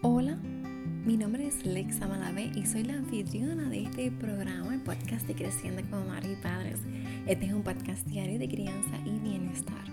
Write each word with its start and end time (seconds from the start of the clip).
Hola, 0.00 0.36
mi 1.04 1.16
nombre 1.16 1.48
es 1.48 1.66
Lexa 1.66 2.06
Malavé 2.06 2.52
y 2.54 2.64
soy 2.66 2.84
la 2.84 2.94
anfitriona 2.94 3.68
de 3.68 3.82
este 3.82 4.12
programa, 4.12 4.72
el 4.72 4.80
podcast 4.80 5.26
de 5.26 5.34
Creciendo 5.34 5.82
como 5.90 6.04
Madres 6.04 6.38
y 6.38 6.40
Padres. 6.40 6.78
Este 7.26 7.46
es 7.46 7.52
un 7.52 7.64
podcast 7.64 8.06
diario 8.06 8.38
de 8.38 8.48
crianza 8.48 8.96
y 9.04 9.18
bienestar. 9.18 9.84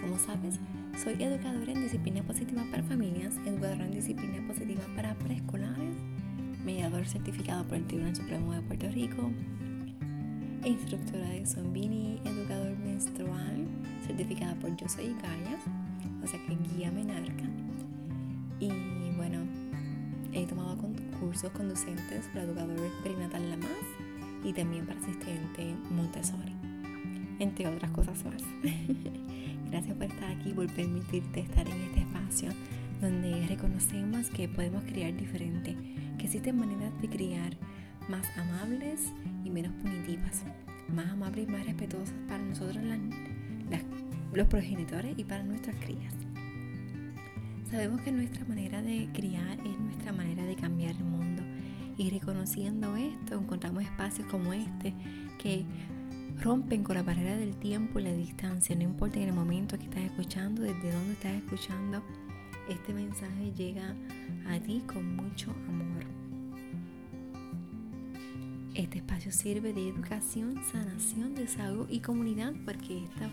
Como 0.00 0.18
sabes, 0.18 0.58
soy 0.96 1.22
educadora 1.22 1.72
en 1.72 1.82
disciplina 1.82 2.22
positiva 2.22 2.64
para 2.70 2.82
familias, 2.84 3.34
educadora 3.44 3.84
en 3.84 3.92
disciplina 3.92 4.42
positiva 4.46 4.80
para 4.96 5.14
preescolares, 5.16 5.96
mediador 6.64 7.04
certificado 7.04 7.62
por 7.68 7.76
el 7.76 7.86
Tribunal 7.86 8.16
Supremo 8.16 8.54
de 8.54 8.62
Puerto 8.62 8.88
Rico, 8.88 9.30
instructora 10.64 11.28
de 11.28 11.44
Zombini, 11.44 12.22
educador 12.24 12.74
menstrual, 12.78 13.66
certificada 14.06 14.54
por 14.54 14.74
Yo 14.76 14.88
Soy 14.88 15.14
Gaia, 15.20 15.58
o 16.22 16.26
sea 16.26 16.40
que 16.46 16.56
guía 16.74 16.90
menarca. 16.90 17.53
Y 18.72 19.10
bueno, 19.16 19.40
he 20.32 20.46
tomado 20.46 20.76
cursos 21.20 21.50
conducentes 21.52 22.26
para 22.32 22.44
educador 22.44 22.90
perinatal 23.02 23.50
La 23.50 23.56
Más 23.56 23.68
y 24.42 24.52
también 24.52 24.86
para 24.86 25.00
asistente 25.00 25.74
Montessori, 25.90 26.52
entre 27.38 27.66
otras 27.66 27.90
cosas 27.90 28.24
más. 28.24 28.42
Gracias 29.70 29.96
por 29.96 30.06
estar 30.06 30.30
aquí, 30.30 30.52
por 30.52 30.66
permitirte 30.68 31.40
estar 31.40 31.66
en 31.68 31.80
este 31.82 32.00
espacio 32.00 32.50
donde 33.00 33.46
reconocemos 33.48 34.28
que 34.28 34.48
podemos 34.48 34.82
criar 34.84 35.14
diferente, 35.14 35.76
que 36.18 36.24
existen 36.24 36.58
maneras 36.58 36.92
de 37.02 37.08
criar 37.08 37.56
más 38.08 38.26
amables 38.38 39.12
y 39.44 39.50
menos 39.50 39.72
punitivas, 39.82 40.42
más 40.94 41.08
amables 41.08 41.48
y 41.48 41.52
más 41.52 41.66
respetuosas 41.66 42.14
para 42.28 42.42
nosotros 42.42 42.82
los 44.32 44.48
progenitores 44.48 45.16
y 45.16 45.24
para 45.24 45.42
nuestras 45.42 45.76
crías. 45.76 46.23
Sabemos 47.70 48.00
que 48.02 48.12
nuestra 48.12 48.44
manera 48.44 48.82
de 48.82 49.08
criar 49.12 49.58
es 49.60 49.78
nuestra 49.78 50.12
manera 50.12 50.44
de 50.44 50.54
cambiar 50.54 50.94
el 50.96 51.04
mundo 51.04 51.42
y 51.96 52.10
reconociendo 52.10 52.96
esto 52.96 53.38
encontramos 53.38 53.84
espacios 53.84 54.26
como 54.28 54.52
este 54.52 54.94
que 55.38 55.64
rompen 56.40 56.82
con 56.82 56.96
la 56.96 57.02
barrera 57.02 57.36
del 57.36 57.56
tiempo 57.56 57.98
y 57.98 58.04
la 58.04 58.12
distancia, 58.12 58.74
no 58.76 58.82
importa 58.82 59.18
en 59.18 59.28
el 59.28 59.34
momento 59.34 59.78
que 59.78 59.84
estás 59.84 60.02
escuchando, 60.02 60.62
desde 60.62 60.92
dónde 60.92 61.12
estás 61.12 61.32
escuchando, 61.32 62.02
este 62.68 62.92
mensaje 62.92 63.52
llega 63.56 63.94
a 64.48 64.58
ti 64.58 64.82
con 64.86 65.16
mucho 65.16 65.50
amor. 65.68 66.04
Este 68.74 68.98
espacio 68.98 69.30
sirve 69.30 69.72
de 69.72 69.88
educación, 69.88 70.60
sanación, 70.72 71.34
desahogo 71.34 71.86
y 71.88 72.00
comunidad 72.00 72.52
porque 72.64 73.04
estos 73.04 73.30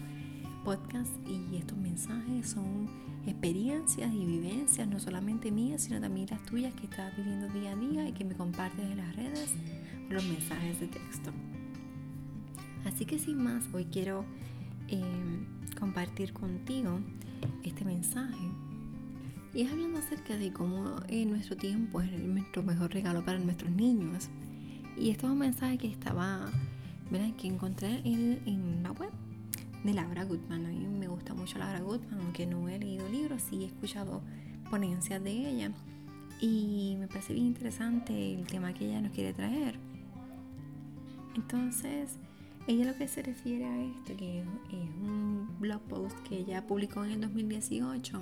podcasts 0.64 1.18
y 1.28 1.56
estos 1.56 1.78
mensajes 1.78 2.50
son 2.52 2.88
experiencias 3.26 4.14
y 4.14 4.26
vivencias, 4.26 4.88
no 4.88 5.00
solamente 5.00 5.52
mías, 5.52 5.84
sino 5.84 6.00
también 6.02 6.28
las 6.30 6.44
tuyas 6.46 6.74
que 6.74 6.86
estás 6.86 7.16
viviendo 7.16 7.48
día 7.50 7.72
a 7.72 7.76
día 7.76 8.08
y 8.08 8.12
que 8.14 8.26
me 8.26 8.36
compartes 8.36 8.86
en 8.86 8.98
las 8.98 9.16
redes 9.16 9.54
los 10.10 10.26
mensajes 10.26 10.80
de 10.80 10.88
texto. 10.88 11.32
Así 12.86 13.06
que 13.06 13.20
sin 13.20 13.44
más, 13.44 13.64
hoy 13.74 13.86
quiero 13.86 14.26
em, 14.88 15.46
compartir 15.80 16.34
contigo 16.34 17.00
este 17.64 17.86
mensaje. 17.86 18.50
Y 19.54 19.64
es 19.64 19.72
hablando 19.72 20.00
acerca 20.00 20.38
de 20.38 20.52
cómo 20.54 20.96
en 21.08 21.30
nuestro 21.30 21.58
tiempo 21.58 22.02
es 22.02 22.12
nuestro 22.12 22.64
mejor 22.64 22.94
regalo 22.94 23.24
para 23.24 23.38
nuestros 23.38 23.72
niños. 23.72 24.30
Y 24.98 25.10
esto 25.10 25.28
es 25.28 25.34
un 25.34 25.40
mensaje 25.40 25.78
que 25.78 25.88
estaba, 25.88 26.50
¿verdad? 27.10 27.36
Que 27.36 27.48
encontré 27.48 28.02
en, 28.06 28.82
la 28.84 28.92
web 28.92 29.12
de 29.84 29.94
Laura 29.94 30.24
Goodman. 30.24 30.66
A 30.66 30.70
mí 30.70 30.86
me 30.88 31.08
gusta 31.08 31.34
mucho 31.34 31.58
Laura 31.58 31.80
Goodman, 31.80 32.20
aunque 32.22 32.46
no 32.46 32.70
he 32.70 32.78
leído 32.78 33.08
libros, 33.10 33.42
sí 33.42 33.64
he 33.64 33.68
escuchado 33.68 34.22
ponencias 34.70 35.24
de 35.24 35.32
ella. 35.32 35.72
Y 36.40 36.96
me 37.00 37.08
parece 37.08 37.34
bien 37.34 37.48
interesante 37.48 38.34
el 38.34 38.48
tema 38.48 38.74
que 38.74 38.86
ella 38.86 39.02
nos 39.02 39.12
quiere 39.12 39.34
traer. 39.34 39.78
Entonces, 41.36 42.18
ella 42.68 42.86
lo 42.86 42.97
que 42.97 43.08
se 43.08 43.22
refiere 43.22 43.66
a 43.66 43.84
esto, 43.84 44.16
que 44.18 44.40
es 44.40 44.46
un 45.02 45.47
blog 45.59 45.81
post 45.81 46.18
que 46.28 46.40
ella 46.40 46.66
publicó 46.66 47.03
en 47.03 47.12
el 47.12 47.22
2018, 47.22 48.22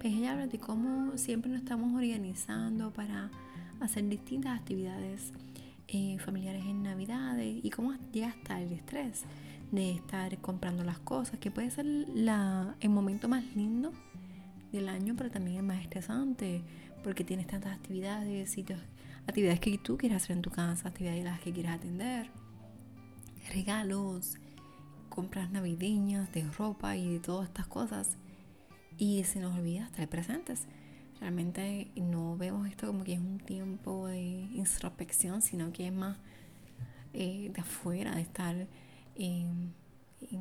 pues 0.00 0.14
ella 0.14 0.32
habla 0.32 0.46
de 0.46 0.58
cómo 0.58 1.16
siempre 1.18 1.50
nos 1.50 1.60
estamos 1.60 1.92
organizando 1.94 2.92
para 2.92 3.30
hacer 3.80 4.08
distintas 4.08 4.58
actividades 4.58 5.32
eh, 5.88 6.18
familiares 6.18 6.64
en 6.64 6.82
Navidades 6.82 7.60
y 7.62 7.70
cómo 7.70 7.94
llega 8.12 8.28
hasta 8.28 8.60
el 8.60 8.72
estrés 8.72 9.24
de 9.70 9.92
estar 9.92 10.36
comprando 10.38 10.84
las 10.84 10.98
cosas, 10.98 11.38
que 11.38 11.50
puede 11.50 11.70
ser 11.70 11.84
la, 11.86 12.74
el 12.80 12.90
momento 12.90 13.28
más 13.28 13.44
lindo 13.54 13.92
del 14.72 14.88
año, 14.88 15.14
pero 15.16 15.30
también 15.30 15.58
el 15.58 15.62
más 15.62 15.80
estresante, 15.82 16.62
porque 17.02 17.24
tienes 17.24 17.46
tantas 17.46 17.76
actividades, 17.76 18.50
sitios, 18.50 18.80
actividades 19.26 19.60
que 19.60 19.78
tú 19.78 19.96
quieras 19.96 20.22
hacer 20.22 20.36
en 20.36 20.42
tu 20.42 20.50
casa, 20.50 20.88
actividades 20.88 21.24
las 21.24 21.40
que 21.40 21.52
quieras 21.52 21.76
atender, 21.76 22.30
regalos, 23.52 24.38
compras 25.08 25.50
navideñas 25.50 26.32
de 26.32 26.44
ropa 26.44 26.96
y 26.96 27.14
de 27.14 27.20
todas 27.20 27.48
estas 27.48 27.66
cosas. 27.66 28.16
Y 28.98 29.22
se 29.24 29.40
nos 29.40 29.56
olvida 29.56 29.84
estar 29.84 30.08
presentes. 30.08 30.66
Realmente 31.20 31.90
no 31.96 32.36
vemos 32.36 32.68
esto 32.68 32.86
como 32.86 33.04
que 33.04 33.14
es 33.14 33.20
un 33.20 33.38
tiempo 33.38 34.06
de 34.06 34.18
introspección, 34.18 35.42
sino 35.42 35.72
que 35.72 35.88
es 35.88 35.92
más 35.92 36.18
eh, 37.12 37.50
de 37.52 37.60
afuera, 37.60 38.14
de 38.14 38.22
estar 38.22 38.68
en, 39.18 39.74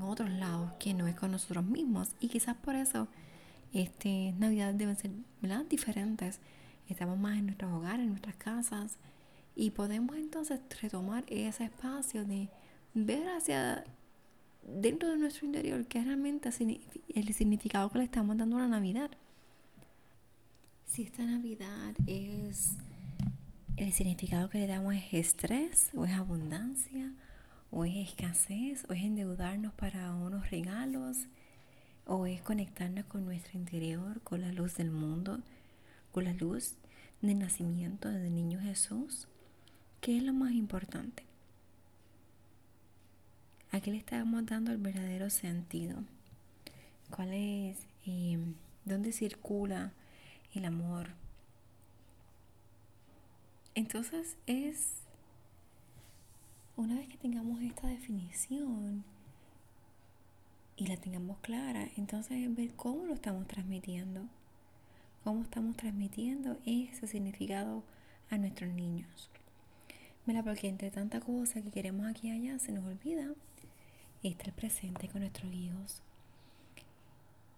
otros 0.02 0.30
lados 0.30 0.72
que 0.80 0.94
no 0.94 1.08
es 1.08 1.16
con 1.16 1.32
nosotros 1.32 1.66
mismos. 1.66 2.16
Y 2.20 2.30
quizás 2.30 2.56
por 2.56 2.76
eso 2.76 3.08
este, 3.74 4.34
Navidad 4.38 4.74
deben 4.74 4.96
ser 4.96 5.12
diferentes. 5.70 6.40
Estamos 6.88 7.20
más 7.20 7.38
en 7.38 7.48
nuestros 7.48 7.72
hogares, 7.74 8.02
en 8.02 8.10
nuestras 8.10 8.36
casas. 8.36 8.98
Y 9.56 9.72
podemos 9.72 10.16
entonces 10.16 10.62
retomar 10.82 11.26
ese 11.28 11.66
espacio 11.66 12.26
de 12.26 12.50
ver 12.94 13.28
hacia 13.30 13.84
dentro 14.64 15.10
de 15.10 15.18
nuestro 15.18 15.46
interior 15.46 15.86
qué 15.88 16.00
es 16.00 16.06
realmente 16.06 16.50
el 17.14 17.34
significado 17.34 17.90
que 17.90 18.00
le 18.00 18.04
estamos 18.06 18.38
dando 18.38 18.58
a 18.58 18.62
la 18.62 18.68
Navidad 18.68 19.12
si 20.88 21.04
esta 21.04 21.24
Navidad 21.24 21.94
es 22.08 22.72
el 23.76 23.94
significado 23.94 24.50
que 24.50 24.60
le 24.60 24.68
damos 24.68 24.96
es 24.96 25.14
estrés 25.14 25.92
o 25.96 26.06
es 26.06 26.14
abundancia 26.14 27.14
o 27.72 27.86
es 27.86 27.96
escasez 27.96 28.86
o 28.90 28.94
es 28.94 29.04
endeudarnos 29.04 29.74
para 29.74 30.14
unos 30.14 30.50
regalos 30.50 31.28
o 32.06 32.26
es 32.26 32.42
conectarnos 32.42 33.06
con 33.06 33.26
nuestro 33.26 33.58
interior, 33.58 34.22
con 34.22 34.42
la 34.42 34.52
luz 34.52 34.76
del 34.76 34.92
mundo, 34.92 35.40
con 36.12 36.24
la 36.24 36.34
luz 36.34 36.76
del 37.22 37.40
nacimiento 37.40 38.10
del 38.10 38.34
niño 38.34 38.60
Jesús, 38.60 39.28
¿qué 40.02 40.18
es 40.18 40.24
lo 40.24 40.34
más 40.34 40.54
importante? 40.54 41.24
¿A 43.72 43.82
qué 43.82 43.92
le 43.92 43.98
estamos 43.98 44.46
dando 44.46 44.72
el 44.72 44.78
verdadero 44.78 45.30
sentido? 45.30 45.98
¿Cuál 47.10 47.34
es? 47.34 47.86
Eh, 48.06 48.40
¿Dónde 48.86 49.12
circula? 49.12 49.92
el 50.58 50.66
amor. 50.66 51.10
Entonces 53.76 54.38
es, 54.48 54.90
una 56.78 56.96
vez 56.96 57.08
que 57.08 57.18
tengamos 57.18 57.62
esta 57.62 57.88
definición 57.88 59.04
y 60.78 60.88
la 60.88 60.96
tengamos 60.96 61.38
clara, 61.40 61.90
entonces 61.98 62.38
es 62.38 62.56
ver 62.56 62.72
cómo 62.76 63.06
lo 63.06 63.16
estamos 63.16 63.48
transmitiendo, 63.48 64.22
cómo 65.24 65.42
estamos 65.42 65.76
transmitiendo 65.76 66.58
ese 66.66 67.08
significado 67.08 67.84
a 68.30 68.38
nuestros 68.38 68.72
niños. 68.74 69.30
Mira, 70.28 70.44
porque 70.44 70.70
entre 70.70 70.92
tanta 70.92 71.20
cosa 71.20 71.62
que 71.62 71.72
queremos 71.72 72.06
aquí 72.06 72.28
y 72.28 72.32
allá 72.32 72.60
se 72.60 72.72
nos 72.72 72.86
olvida 72.86 73.34
estar 74.22 74.54
presente 74.54 75.08
con 75.08 75.22
nuestros 75.22 75.52
hijos, 75.52 76.04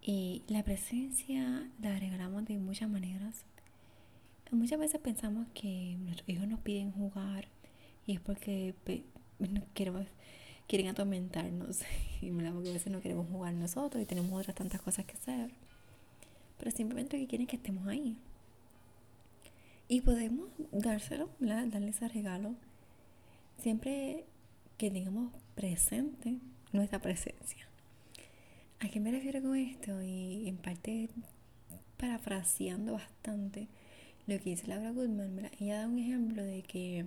y 0.02 0.42
la 0.48 0.62
presencia 0.62 1.68
la 1.80 1.98
regalamos 1.98 2.46
de 2.46 2.58
muchas 2.58 2.88
maneras. 2.88 3.44
Muchas 4.50 4.78
veces 4.78 5.00
pensamos 5.00 5.46
que 5.52 5.96
nuestros 6.00 6.28
hijos 6.28 6.48
nos 6.48 6.60
piden 6.60 6.90
jugar 6.90 7.48
y 8.06 8.14
es 8.14 8.20
porque 8.20 8.74
queremos, 9.74 10.06
quieren 10.66 10.88
atormentarnos. 10.88 11.80
Y 12.22 12.28
a 12.28 12.50
veces 12.50 12.92
no 12.92 13.00
queremos 13.00 13.26
jugar 13.30 13.54
nosotros 13.54 14.02
y 14.02 14.04
tenemos 14.04 14.38
otras 14.38 14.54
tantas 14.54 14.82
cosas 14.82 15.06
que 15.06 15.14
hacer. 15.14 15.50
Pero 16.58 16.70
simplemente 16.70 17.18
que 17.18 17.26
quieren 17.26 17.46
que 17.46 17.56
estemos 17.56 17.88
ahí. 17.88 18.18
Y 19.88 20.02
podemos 20.02 20.50
dárselo, 20.70 21.30
darle 21.40 21.88
ese 21.88 22.08
regalo 22.08 22.54
siempre 23.58 24.26
que 24.76 24.90
tengamos 24.90 25.32
presente 25.54 26.38
nuestra 26.72 27.00
presencia. 27.00 27.66
¿A 28.80 28.88
qué 28.88 29.00
me 29.00 29.10
refiero 29.10 29.42
con 29.42 29.56
esto? 29.56 30.02
Y 30.02 30.46
en 30.46 30.58
parte 30.58 31.08
parafraseando 31.96 32.92
bastante 32.92 33.68
lo 34.26 34.38
que 34.38 34.50
dice 34.50 34.66
Laura 34.66 34.90
Goodman, 34.90 35.50
ella 35.58 35.80
da 35.80 35.88
un 35.88 35.98
ejemplo 35.98 36.42
de 36.42 36.62
que 36.62 37.04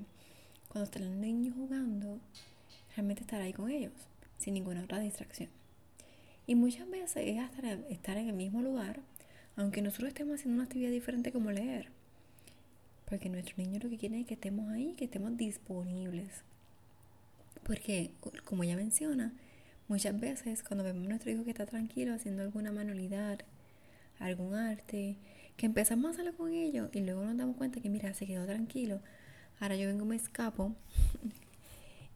cuando 0.73 0.85
están 0.85 1.05
los 1.05 1.15
niños 1.15 1.53
jugando, 1.55 2.19
realmente 2.95 3.21
estar 3.21 3.39
ahí 3.39 3.53
con 3.53 3.69
ellos, 3.69 3.93
sin 4.39 4.55
ninguna 4.55 4.83
otra 4.83 4.99
distracción. 4.99 5.49
Y 6.47 6.55
muchas 6.55 6.89
veces 6.89 7.27
es 7.27 7.39
hasta 7.39 7.73
estar 7.89 8.17
en 8.17 8.27
el 8.27 8.35
mismo 8.35 8.61
lugar, 8.61 8.99
Aunque 9.55 9.83
nosotros 9.83 10.07
estemos 10.07 10.39
haciendo 10.39 10.55
una 10.55 10.63
actividad 10.63 10.89
diferente 10.89 11.31
como 11.31 11.51
leer. 11.51 11.89
Porque 13.07 13.29
nuestro 13.29 13.55
niño 13.57 13.79
lo 13.83 13.87
que 13.87 13.99
quiere 13.99 14.19
es 14.21 14.25
que 14.25 14.33
estemos 14.33 14.67
ahí, 14.71 14.95
que 14.95 15.05
estemos 15.05 15.37
disponibles. 15.37 16.41
Porque, 17.61 18.09
como 18.45 18.63
ya 18.63 18.75
menciona, 18.75 19.31
muchas 19.87 20.19
veces 20.19 20.63
cuando 20.63 20.83
vemos 20.83 21.05
a 21.05 21.09
nuestro 21.09 21.29
hijo 21.29 21.43
que 21.43 21.51
está 21.51 21.67
tranquilo 21.67 22.15
haciendo 22.15 22.41
alguna 22.41 22.71
manualidad, 22.71 23.41
algún 24.17 24.55
arte, 24.55 25.17
que 25.55 25.67
empezamos 25.67 26.05
a 26.07 26.09
hacerlo 26.13 26.35
con 26.35 26.51
ellos 26.51 26.89
y 26.91 27.01
luego 27.01 27.23
nos 27.23 27.37
damos 27.37 27.57
cuenta 27.57 27.79
que, 27.79 27.89
mira, 27.91 28.11
se 28.15 28.25
quedó 28.25 28.47
tranquilo. 28.47 29.01
Ahora 29.59 29.75
yo 29.75 29.87
vengo, 29.87 30.05
me 30.05 30.15
escapo 30.15 30.75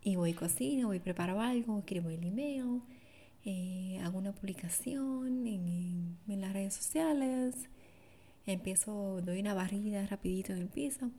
y 0.03 0.15
voy 0.15 0.33
cocino, 0.33 0.87
voy 0.87 0.99
preparo 0.99 1.41
algo, 1.41 1.79
escribo 1.79 2.09
el 2.09 2.23
email, 2.23 2.81
eh, 3.45 3.99
hago 4.03 4.17
una 4.17 4.33
publicación 4.33 5.47
en, 5.47 6.41
las 6.41 6.53
redes 6.53 6.73
sociales, 6.73 7.55
empiezo, 8.45 9.21
doy 9.21 9.39
una 9.39 9.53
barrida 9.53 10.05
rapidito 10.07 10.53
en 10.53 10.59
el 10.59 10.67
piso 10.67 11.11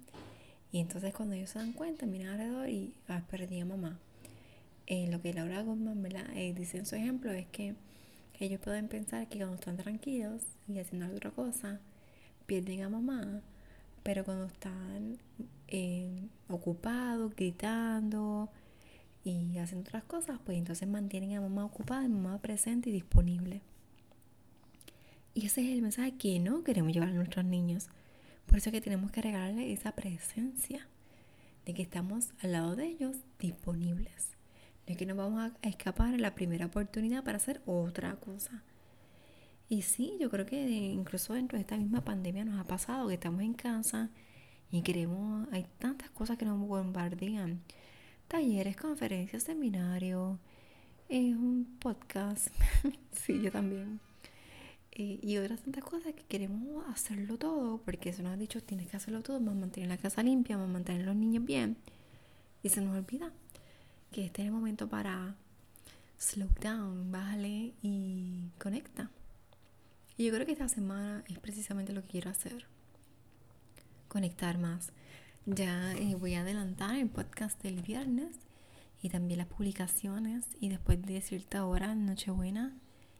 y 0.72 0.80
entonces 0.80 1.14
cuando 1.14 1.34
ellos 1.34 1.50
se 1.50 1.58
dan 1.58 1.72
cuenta, 1.72 2.06
miran 2.06 2.34
alrededor 2.34 2.68
y 2.68 2.94
ah, 3.08 3.22
perdí 3.30 3.60
a 3.60 3.64
mamá. 3.64 3.98
Eh, 4.86 5.08
lo 5.10 5.20
que 5.20 5.34
Laura 5.34 5.62
Goldman 5.62 6.04
eh, 6.34 6.54
dice 6.54 6.78
en 6.78 6.86
su 6.86 6.96
ejemplo 6.96 7.30
es 7.30 7.46
que 7.46 7.74
ellos 8.40 8.60
pueden 8.60 8.88
pensar 8.88 9.28
que 9.28 9.38
cuando 9.38 9.56
están 9.56 9.76
tranquilos 9.76 10.42
y 10.66 10.78
haciendo 10.78 11.14
otra 11.14 11.30
cosa, 11.30 11.80
pierden 12.46 12.82
a 12.82 12.88
mamá, 12.88 13.42
pero 14.02 14.24
cuando 14.24 14.46
están 14.46 15.18
eh, 15.68 16.28
ocupados, 16.48 17.34
gritando 17.34 18.50
y 19.24 19.58
haciendo 19.58 19.88
otras 19.88 20.04
cosas, 20.04 20.38
pues 20.44 20.58
entonces 20.58 20.88
mantienen 20.88 21.34
a 21.36 21.40
mamá 21.40 21.64
ocupada, 21.64 22.04
a 22.04 22.08
mamá 22.08 22.38
presente 22.38 22.90
y 22.90 22.92
disponible. 22.92 23.62
Y 25.34 25.46
ese 25.46 25.62
es 25.62 25.68
el 25.68 25.82
mensaje 25.82 26.16
que 26.16 26.38
no 26.40 26.64
queremos 26.64 26.92
llevar 26.92 27.10
a 27.10 27.12
nuestros 27.12 27.44
niños. 27.44 27.88
Por 28.46 28.58
eso 28.58 28.70
es 28.70 28.72
que 28.72 28.80
tenemos 28.80 29.10
que 29.10 29.22
regalarle 29.22 29.72
esa 29.72 29.92
presencia 29.92 30.88
de 31.66 31.74
que 31.74 31.82
estamos 31.82 32.32
al 32.40 32.52
lado 32.52 32.76
de 32.76 32.86
ellos 32.86 33.16
disponibles 33.38 34.38
es 34.88 34.96
que 34.96 35.04
nos 35.04 35.18
vamos 35.18 35.52
a 35.62 35.68
escapar 35.68 36.14
en 36.14 36.22
la 36.22 36.34
primera 36.34 36.66
oportunidad 36.66 37.22
para 37.22 37.36
hacer 37.36 37.60
otra 37.66 38.16
cosa. 38.16 38.62
Y 39.68 39.82
sí, 39.82 40.16
yo 40.18 40.30
creo 40.30 40.46
que 40.46 40.56
incluso 40.66 41.34
dentro 41.34 41.56
de 41.56 41.62
esta 41.62 41.76
misma 41.76 42.00
pandemia 42.02 42.44
nos 42.44 42.58
ha 42.58 42.64
pasado 42.64 43.08
que 43.08 43.14
estamos 43.14 43.42
en 43.42 43.52
casa 43.52 44.10
y 44.70 44.82
queremos, 44.82 45.46
hay 45.52 45.66
tantas 45.78 46.10
cosas 46.10 46.38
que 46.38 46.46
nos 46.46 46.58
bombardean. 46.58 47.60
Talleres, 48.28 48.76
conferencias, 48.76 49.42
seminarios, 49.42 50.38
eh, 51.08 51.34
un 51.34 51.76
podcast, 51.80 52.48
sí, 53.12 53.40
yo 53.40 53.50
también. 53.50 54.00
Eh, 54.92 55.20
y 55.22 55.36
otras 55.36 55.60
tantas 55.62 55.84
cosas 55.84 56.14
que 56.14 56.24
queremos 56.24 56.84
hacerlo 56.88 57.38
todo, 57.38 57.78
porque 57.84 58.12
se 58.12 58.22
nos 58.22 58.32
ha 58.32 58.36
dicho, 58.36 58.62
tienes 58.62 58.88
que 58.88 58.96
hacerlo 58.96 59.22
todo, 59.22 59.38
vamos 59.38 59.56
a 59.56 59.60
mantener 59.60 59.88
la 59.88 59.98
casa 59.98 60.22
limpia, 60.22 60.56
vamos 60.56 60.70
a 60.70 60.72
mantener 60.74 61.02
a 61.02 61.06
los 61.06 61.16
niños 61.16 61.44
bien. 61.44 61.76
Y 62.62 62.70
se 62.70 62.80
nos 62.80 62.96
olvida 62.96 63.32
que 64.12 64.24
este 64.26 64.42
es 64.42 64.46
el 64.46 64.52
momento 64.52 64.88
para 64.88 65.36
slow 66.18 66.48
down, 66.60 67.12
bájale 67.12 67.74
y 67.82 68.50
conecta. 68.58 69.10
Y 70.18 70.24
yo 70.24 70.32
creo 70.32 70.44
que 70.44 70.52
esta 70.52 70.68
semana 70.68 71.22
es 71.28 71.38
precisamente 71.38 71.92
lo 71.92 72.02
que 72.02 72.08
quiero 72.08 72.30
hacer. 72.30 72.66
Conectar 74.08 74.58
más. 74.58 74.90
Ya 75.46 75.92
eh, 75.92 76.16
voy 76.16 76.34
a 76.34 76.40
adelantar 76.40 76.96
el 76.96 77.08
podcast 77.08 77.62
del 77.62 77.82
viernes 77.82 78.34
y 79.00 79.10
también 79.10 79.38
las 79.38 79.46
publicaciones. 79.46 80.44
Y 80.58 80.70
después 80.70 81.00
de 81.00 81.20
cierta 81.20 81.64
hora, 81.64 81.94
Nochebuena, 81.94 82.76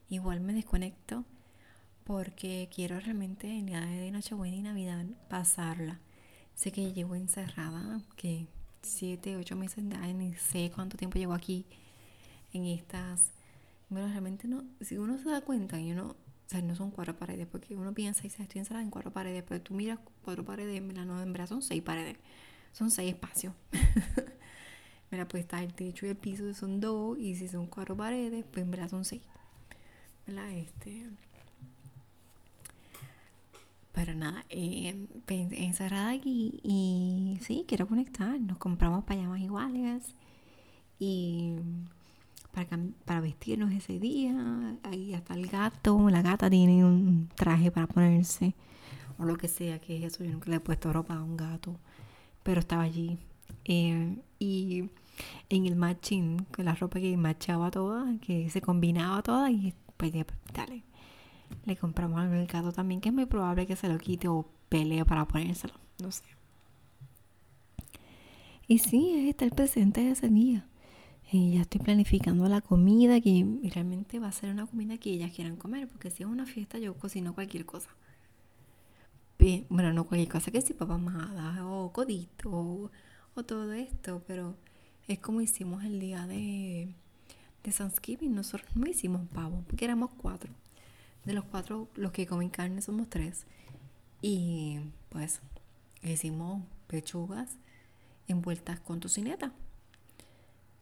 igual 0.09 0.41
me 0.41 0.53
desconecto 0.53 1.25
porque 2.03 2.69
quiero 2.75 2.99
realmente 2.99 3.47
en 3.47 3.67
día 3.67 3.81
de 3.81 4.11
Nochebuena 4.11 4.57
y 4.57 4.63
Navidad 4.63 5.07
pasarla. 5.31 6.01
Sé 6.57 6.73
que 6.73 6.93
llevo 6.93 7.15
encerrada, 7.15 8.01
que 8.17 8.49
siete, 8.83 9.37
ocho 9.37 9.55
meses 9.55 9.89
de 9.89 9.95
año, 9.95 10.15
ni 10.15 10.35
sé 10.35 10.73
cuánto 10.75 10.97
tiempo 10.97 11.17
llevo 11.17 11.35
aquí 11.35 11.65
en 12.53 12.65
estas. 12.65 13.31
Bueno, 13.89 14.09
realmente 14.09 14.49
no, 14.49 14.65
si 14.81 14.99
uno 14.99 15.17
se 15.17 15.31
da 15.31 15.43
cuenta 15.43 15.79
y 15.79 15.93
uno, 15.93 16.17
o 16.49 16.51
sea, 16.51 16.63
no 16.63 16.75
son 16.75 16.91
cuatro 16.91 17.15
paredes, 17.15 17.47
porque 17.47 17.77
uno 17.77 17.93
piensa 17.93 18.27
y 18.27 18.31
se 18.31 18.43
estoy 18.43 18.61
encerrada 18.61 18.83
en 18.83 18.91
cuatro 18.91 19.13
paredes, 19.13 19.45
pero 19.47 19.61
tú 19.61 19.75
miras 19.75 19.99
cuatro 20.25 20.47
paredes, 20.47 20.81
mira, 20.81 21.05
no, 21.05 21.21
en 21.21 21.31
verdad 21.31 21.47
son 21.47 21.61
seis 21.61 21.83
paredes, 21.83 22.17
son 22.73 22.91
seis 22.91 23.13
espacios. 23.13 23.53
mira, 25.11 25.29
pues 25.29 25.43
está 25.43 25.63
el 25.63 25.75
techo 25.75 26.07
y 26.07 26.09
el 26.09 26.17
piso, 26.17 26.55
son 26.55 26.81
dos, 26.81 27.19
y 27.19 27.35
si 27.35 27.49
son 27.49 27.67
cuatro 27.67 27.95
paredes, 27.99 28.47
pues 28.51 28.65
en 28.65 28.71
verdad 28.71 28.89
son 28.89 29.05
seis. 29.05 29.21
¿Verdad? 30.27 30.51
Este 30.53 31.11
pero 33.93 34.15
nada, 34.15 34.45
eh, 34.49 35.07
encerrada 35.27 36.11
aquí 36.13 36.61
y 36.63 37.39
sí, 37.43 37.65
quiero 37.69 37.87
conectar. 37.87 38.41
Nos 38.41 38.57
compramos 38.57 39.05
payamas 39.05 39.41
iguales 39.41 40.15
y 40.99 41.57
para, 43.05 43.21
vestirnos 43.21 43.73
ese 43.73 43.99
día. 43.99 44.77
Ahí 44.83 45.15
hasta 45.15 45.35
el 45.35 45.47
gato, 45.49 46.09
la 46.11 46.23
gata 46.23 46.51
tiene 46.51 46.85
un 46.85 47.29
traje 47.35 47.71
para 47.71 47.87
ponerse 47.87 48.55
o 49.19 49.25
lo 49.25 49.37
que 49.37 49.49
sea 49.49 49.79
que 49.79 49.99
es 49.99 50.15
eso. 50.15 50.25
Yo 50.25 50.33
nunca 50.33 50.51
le 50.51 50.57
he 50.57 50.61
puesto 50.61 50.93
ropa 50.93 51.15
a 51.15 51.23
un 51.23 51.37
gato, 51.37 51.77
pero 52.43 52.61
estaba 52.61 52.83
allí. 52.83 53.19
Eh, 53.65 54.17
y 54.39 54.91
en 55.49 55.67
el 55.67 55.77
matching, 55.77 56.45
con 56.55 56.65
la 56.65 56.75
ropa 56.75 57.01
que 57.01 57.17
machaba 57.17 57.71
toda, 57.71 58.19
que 58.21 58.51
se 58.51 58.61
combinaba 58.61 59.23
toda 59.23 59.51
y 59.51 59.75
pues 59.97 60.13
dale 60.55 60.85
le 61.65 61.77
compramos 61.77 62.21
al 62.21 62.29
mercado 62.29 62.73
también, 62.73 63.01
que 63.01 63.09
es 63.09 63.15
muy 63.15 63.27
probable 63.27 63.67
que 63.67 63.77
se 63.77 63.89
lo 63.89 63.99
quite 63.99 64.29
o 64.29 64.47
pelee 64.69 65.05
para 65.05 65.27
ponérselo. 65.27 65.75
No 66.03 66.11
sé. 66.11 66.25
Y 68.67 68.79
sí, 68.79 69.15
es 69.17 69.31
estar 69.31 69.51
presente 69.55 70.11
ese 70.11 70.29
día. 70.29 70.68
Y 71.31 71.55
ya 71.55 71.63
estoy 71.63 71.81
planificando 71.81 72.49
la 72.49 72.61
comida, 72.61 73.21
que 73.21 73.45
realmente 73.75 74.19
va 74.19 74.29
a 74.29 74.33
ser 74.33 74.51
una 74.51 74.67
comida 74.67 74.97
que 74.99 75.11
ellas 75.11 75.33
quieran 75.33 75.57
comer, 75.57 75.87
porque 75.89 76.11
si 76.11 76.23
es 76.23 76.29
una 76.29 76.47
fiesta 76.47 76.79
yo 76.79 76.95
cocino 76.95 77.35
cualquier 77.35 77.67
cosa. 77.67 77.91
bueno, 79.69 79.93
no 79.93 80.05
cualquier 80.05 80.31
cosa, 80.31 80.51
que 80.51 80.63
si 80.63 80.73
papas 80.75 81.01
majadas 81.01 81.59
o 81.63 81.93
codito 81.93 82.51
o, 82.51 82.91
o, 83.35 83.43
todo 83.45 83.73
esto, 83.73 84.23
pero 84.27 84.57
es 85.07 85.19
como 85.19 85.41
hicimos 85.41 85.85
el 85.85 86.01
día 86.01 86.27
de, 86.27 86.89
de 87.63 87.73
Thanksgiving. 87.73 88.35
Nosotros 88.35 88.75
no 88.75 88.87
hicimos 88.87 89.29
pavo, 89.29 89.63
porque 89.67 89.85
éramos 89.85 90.11
cuatro 90.17 90.53
de 91.29 91.35
los 91.35 91.45
cuatro, 91.45 91.89
los 91.95 92.13
que 92.13 92.27
comen 92.27 92.49
carne 92.49 92.81
somos 92.81 93.09
tres. 93.11 93.47
Y 94.23 94.81
pues 95.11 95.41
hicimos 96.03 96.63
pechugas 96.87 97.59
envueltas 98.27 98.81
con 98.81 98.99
tocineta. 98.99 99.53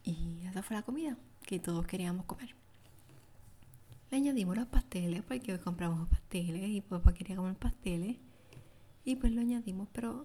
Y 0.07 0.47
esa 0.47 0.63
fue 0.63 0.77
la 0.77 0.83
comida 0.83 1.19
que 1.45 1.59
todos 1.59 1.87
queríamos 1.87 2.25
comer. 2.25 2.55
Le 4.11 4.17
añadimos 4.17 4.57
los 4.57 4.67
pasteles 4.69 5.23
porque 5.23 5.53
hoy 5.53 5.59
compramos 5.59 6.09
pasteles 6.09 6.71
y 6.71 6.81
papá 6.81 7.13
quería 7.13 7.37
comer 7.37 7.57
pasteles. 7.57 8.17
Y 9.05 9.17
pues 9.17 9.33
lo 9.33 9.43
añadimos, 9.43 9.89
pero 9.93 10.25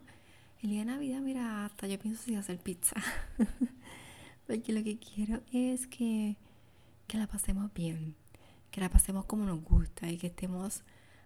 el 0.62 0.70
día 0.70 0.80
de 0.80 0.86
Navidad, 0.86 1.20
mira, 1.20 1.66
hasta 1.66 1.88
yo 1.88 2.00
pienso 2.00 2.24
si 2.24 2.36
hacer 2.36 2.60
pizza. 2.60 2.96
porque 4.48 4.72
lo 4.72 4.82
que 4.82 4.98
quiero 4.98 5.42
es 5.52 5.88
que, 5.88 6.38
que 7.08 7.18
la 7.18 7.28
pasemos 7.28 7.74
bien 7.74 8.16
que 8.72 8.82
la 8.82 8.90
pasemos 8.90 9.26
como 9.26 9.46
nos 9.46 9.64
gusta 9.64 10.10
y 10.10 10.18
que 10.18 10.28
estemos 10.28 10.84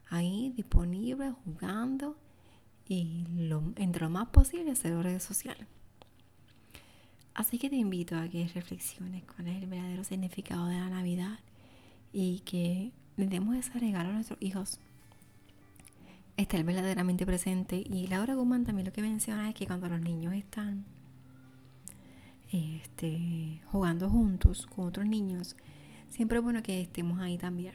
ahí 0.10 0.52
disponibles, 0.56 1.34
jugando 1.46 2.18
y 2.88 3.26
lo, 3.30 3.64
entre 3.78 4.02
lo 4.02 4.10
más 4.10 4.28
posible 4.30 4.72
hacer 4.72 4.98
redes 4.98 5.24
sociales. 5.24 5.68
Así 7.36 7.58
que 7.58 7.70
te 7.70 7.76
invito 7.76 8.18
a 8.18 8.30
que 8.30 8.48
reflexiones 8.48 9.24
con 9.26 9.48
el 9.48 9.68
verdadero 9.68 10.06
significado 10.06 10.68
de 10.68 10.76
la 10.76 10.90
Navidad 10.90 11.38
y 12.14 12.40
que 12.40 12.94
le 13.18 13.28
demos 13.28 13.58
ese 13.58 13.78
regalo 13.78 14.10
a 14.10 14.14
nuestros 14.14 14.42
hijos. 14.42 14.80
Estar 16.38 16.64
verdaderamente 16.64 17.26
presente. 17.26 17.76
Y 17.76 18.08
Laura 18.08 18.36
Guzmán 18.36 18.64
también 18.64 18.86
lo 18.86 18.94
que 18.94 19.02
menciona 19.02 19.50
es 19.50 19.56
que 19.56 19.68
cuando 19.68 19.90
los 19.90 20.00
niños 20.00 20.34
están 20.34 20.86
este, 22.54 23.62
jugando 23.66 24.10
juntos 24.10 24.66
con 24.68 24.88
otros 24.88 25.06
niños, 25.06 25.58
siempre 26.10 26.38
es 26.38 26.44
bueno 26.44 26.64
que 26.64 26.80
estemos 26.80 27.20
ahí 27.20 27.38
también. 27.38 27.74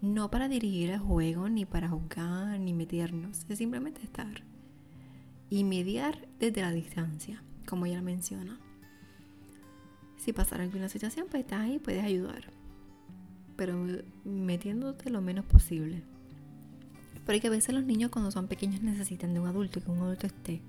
No 0.00 0.30
para 0.30 0.46
dirigir 0.46 0.90
el 0.90 1.00
juego, 1.00 1.48
ni 1.48 1.64
para 1.64 1.88
jugar, 1.88 2.60
ni 2.60 2.72
meternos, 2.72 3.46
es 3.48 3.58
simplemente 3.58 4.02
estar. 4.04 4.44
Y 5.50 5.64
mediar 5.64 6.28
desde 6.38 6.60
la 6.60 6.70
distancia, 6.70 7.42
como 7.64 7.86
ella 7.86 8.02
menciona. 8.02 8.58
Si 10.16 10.32
pasara 10.32 10.64
alguna 10.64 10.88
situación, 10.88 11.26
pues 11.30 11.42
estás 11.42 11.60
ahí, 11.60 11.78
puedes 11.78 12.04
ayudar. 12.04 12.44
Pero 13.56 13.86
metiéndote 14.24 15.10
lo 15.10 15.20
menos 15.20 15.44
posible. 15.44 16.02
Porque 17.26 17.46
a 17.46 17.50
veces 17.50 17.74
los 17.74 17.84
niños 17.84 18.10
cuando 18.10 18.30
son 18.30 18.48
pequeños 18.48 18.82
necesitan 18.82 19.34
de 19.34 19.40
un 19.40 19.48
adulto, 19.48 19.80
que 19.80 19.90
un 19.90 20.00
adulto 20.00 20.26
esté. 20.26 20.60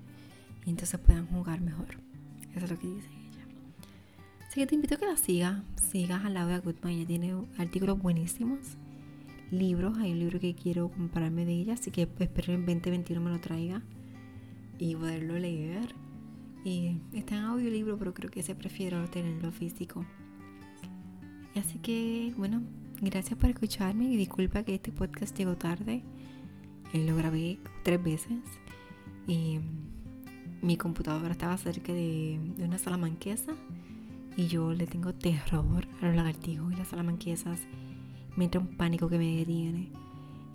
Y 0.64 0.70
entonces 0.70 0.98
puedan 1.00 1.26
jugar 1.26 1.60
mejor. 1.60 1.98
Eso 2.54 2.64
es 2.64 2.70
lo 2.70 2.78
que 2.78 2.86
dice 2.86 3.16
que 4.56 4.66
te 4.66 4.74
invito 4.74 4.94
a 4.94 4.98
que 4.98 5.04
la 5.04 5.18
sigas, 5.18 5.62
sigas 5.90 6.24
lado 6.30 6.48
de 6.48 6.58
Goodman, 6.60 6.94
ella 6.94 7.06
tiene 7.06 7.34
artículos 7.58 8.00
buenísimos. 8.00 8.58
libros. 9.50 9.98
Hay 9.98 10.12
un 10.12 10.18
libro 10.18 10.40
que 10.40 10.54
quiero 10.54 10.88
comprarme 10.88 11.44
de 11.44 11.52
ella, 11.52 11.74
así 11.74 11.90
que 11.90 12.08
espero 12.18 12.54
en 12.54 12.64
2021 12.64 13.20
me 13.22 13.30
lo 13.30 13.38
traiga 13.38 13.82
y 14.78 14.96
poderlo 14.96 15.38
leer. 15.38 15.94
Y 16.66 16.98
está 17.12 17.36
en 17.36 17.44
audiolibro, 17.44 17.96
pero 17.96 18.12
creo 18.12 18.28
que 18.28 18.42
se 18.42 18.56
prefiero 18.56 19.08
tenerlo 19.08 19.52
físico. 19.52 20.04
Así 21.54 21.78
que, 21.78 22.34
bueno, 22.36 22.60
gracias 23.00 23.38
por 23.38 23.50
escucharme 23.50 24.06
y 24.06 24.16
disculpa 24.16 24.64
que 24.64 24.74
este 24.74 24.90
podcast 24.90 25.38
llegó 25.38 25.56
tarde. 25.56 26.02
Eh, 26.92 27.06
lo 27.06 27.14
grabé 27.14 27.60
tres 27.84 28.02
veces 28.02 28.40
y 29.28 29.60
mi 30.60 30.76
computadora 30.76 31.30
estaba 31.30 31.56
cerca 31.56 31.92
de, 31.92 32.40
de 32.56 32.64
una 32.64 32.78
salamanquesa 32.78 33.52
y 34.36 34.48
yo 34.48 34.72
le 34.72 34.88
tengo 34.88 35.14
terror 35.14 35.86
a 36.02 36.06
los 36.06 36.16
lagartijos 36.16 36.72
y 36.72 36.76
las 36.76 36.88
salamanquesas. 36.88 37.60
Me 38.34 38.46
entra 38.46 38.60
un 38.60 38.76
pánico 38.76 39.08
que 39.08 39.18
me 39.18 39.36
detiene. 39.36 39.92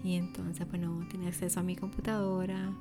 Y 0.03 0.15
entonces, 0.15 0.67
pues 0.69 0.81
no 0.81 1.07
tenía 1.07 1.29
acceso 1.29 1.61
a 1.61 1.63
mi 1.63 1.77
computadora. 1.77 2.73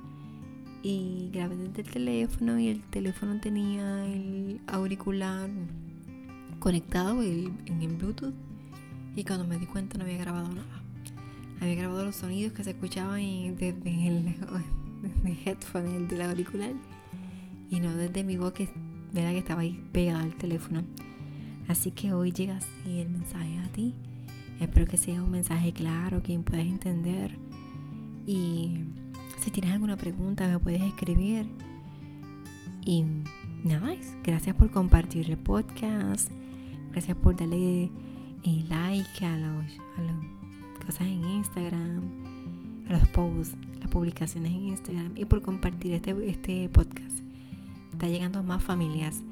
Y 0.83 1.29
grabé 1.31 1.55
desde 1.55 1.81
el 1.81 1.89
teléfono 1.89 2.59
y 2.59 2.69
el 2.69 2.81
teléfono 2.81 3.39
tenía 3.39 4.05
el 4.05 4.59
auricular 4.67 5.49
conectado 6.59 7.21
en 7.21 7.81
el 7.81 7.95
Bluetooth. 7.97 8.33
Y 9.15 9.23
cuando 9.23 9.45
me 9.45 9.57
di 9.57 9.65
cuenta 9.65 9.97
no 9.97 10.05
había 10.05 10.17
grabado 10.17 10.49
nada. 10.49 10.83
Había 11.59 11.75
grabado 11.75 12.05
los 12.05 12.15
sonidos 12.15 12.53
que 12.53 12.63
se 12.63 12.71
escuchaban 12.71 13.21
desde 13.55 14.07
el, 14.07 14.25
desde 15.01 15.29
el 15.29 15.37
headphone 15.45 16.07
del 16.07 16.21
auricular. 16.23 16.73
Y 17.69 17.79
no 17.79 17.95
desde 17.95 18.23
mi 18.23 18.37
voz 18.37 18.53
que 18.53 18.69
Verá 19.13 19.31
que 19.31 19.39
estaba 19.39 19.61
ahí 19.61 19.83
pegada 19.91 20.21
al 20.21 20.35
teléfono. 20.35 20.83
Así 21.67 21.91
que 21.91 22.13
hoy 22.13 22.31
llega 22.31 22.57
así 22.57 22.99
el 22.99 23.09
mensaje 23.09 23.59
a 23.59 23.67
ti. 23.71 23.93
Espero 24.59 24.85
que 24.87 24.97
sea 24.97 25.21
un 25.21 25.31
mensaje 25.31 25.73
claro, 25.73 26.23
que 26.23 26.37
puedas 26.39 26.65
entender. 26.65 27.37
Y 28.25 28.85
si 29.41 29.49
tienes 29.49 29.73
alguna 29.73 29.97
pregunta, 29.97 30.47
me 30.47 30.59
puedes 30.59 30.81
escribir. 30.81 31.47
Y 32.85 33.03
nada 33.63 33.81
más, 33.81 34.15
gracias 34.23 34.55
por 34.55 34.69
compartir 34.71 35.29
el 35.29 35.37
podcast. 35.37 36.31
Gracias 36.91 37.17
por 37.17 37.35
darle 37.35 37.85
eh, 38.43 38.65
like 38.69 39.25
a, 39.25 39.37
las 39.37 40.85
cosas 40.85 41.07
en 41.07 41.23
Instagram, 41.23 42.01
a 42.87 42.93
los 42.93 43.07
posts, 43.09 43.55
las 43.79 43.89
publicaciones 43.89 44.51
en 44.51 44.67
Instagram 44.67 45.13
y 45.15 45.25
por 45.25 45.41
compartir 45.41 45.93
este, 45.93 46.15
este 46.29 46.69
podcast 46.69 47.19
está 47.91 48.07
llegando 48.07 48.39
a 48.39 48.43
más 48.43 48.63
familias 48.63 49.23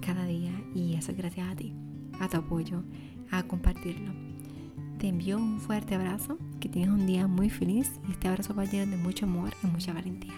cada 0.00 0.26
día 0.26 0.52
y 0.74 0.94
eso 0.94 1.12
es 1.12 1.18
gracias 1.18 1.48
a 1.48 1.56
ti, 1.56 1.72
a 2.18 2.28
tu 2.28 2.38
apoyo, 2.38 2.82
a 3.30 3.42
compartirlo. 3.44 4.25
Te 4.98 5.08
envío 5.08 5.36
un 5.36 5.60
fuerte 5.60 5.94
abrazo, 5.94 6.38
que 6.58 6.70
tengas 6.70 6.88
un 6.88 7.06
día 7.06 7.26
muy 7.26 7.50
feliz 7.50 7.92
y 8.08 8.12
este 8.12 8.28
abrazo 8.28 8.54
va 8.54 8.64
lleno 8.64 8.92
de 8.92 8.96
mucho 8.96 9.26
amor 9.26 9.50
y 9.62 9.66
mucha 9.66 9.92
valentía. 9.92 10.32